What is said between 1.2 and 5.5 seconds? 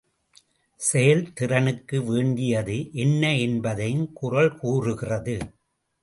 திறனுக்கு வேண்டியது என்ன என்பதையும் குறள் கூறுகிறது.